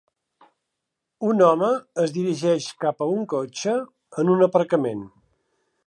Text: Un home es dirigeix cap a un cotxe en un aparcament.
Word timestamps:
Un 1.27 1.43
home 1.47 1.69
es 2.05 2.15
dirigeix 2.17 2.71
cap 2.87 3.05
a 3.05 3.09
un 3.19 3.29
cotxe 3.35 3.79
en 4.23 4.37
un 4.39 4.45
aparcament. 4.49 5.07